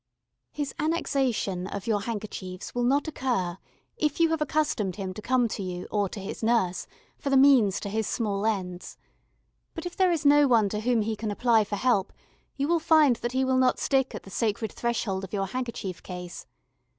]His 0.51 0.73
annexation 0.79 1.67
of 1.67 1.85
your 1.85 2.01
handkerchiefs 2.01 2.73
will 2.73 2.81
not 2.81 3.07
occur 3.07 3.59
if 3.97 4.19
you 4.19 4.29
have 4.31 4.41
accustomed 4.41 4.95
him 4.95 5.13
to 5.13 5.21
come 5.21 5.47
to 5.49 5.61
you 5.61 5.87
or 5.91 6.09
to 6.09 6.19
his 6.19 6.41
nurse 6.41 6.87
for 7.19 7.29
the 7.29 7.37
means 7.37 7.79
to 7.81 7.87
his 7.87 8.07
small 8.07 8.43
ends; 8.47 8.97
but 9.75 9.85
if 9.85 9.95
there 9.95 10.11
is 10.11 10.25
no 10.25 10.47
one 10.47 10.69
to 10.69 10.79
whom 10.79 11.03
he 11.03 11.15
can 11.15 11.29
apply 11.29 11.63
for 11.63 11.75
help, 11.75 12.11
you 12.55 12.67
will 12.67 12.79
find 12.79 13.17
that 13.17 13.33
he 13.33 13.45
will 13.45 13.59
not 13.59 13.77
stick 13.77 14.15
at 14.15 14.23
the 14.23 14.31
sacred 14.31 14.71
threshold 14.71 15.23
of 15.23 15.33
your 15.33 15.45
handkerchief 15.45 16.01
case. 16.01 16.47